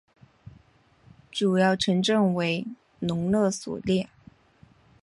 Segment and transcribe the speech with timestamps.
[1.31, 2.65] 主要城镇为
[3.01, 4.09] 隆勒索涅。